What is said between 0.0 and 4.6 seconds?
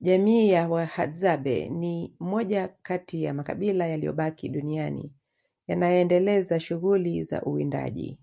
Jamii ya Wahadzabe ni moja kati ya makabila yaliyobaki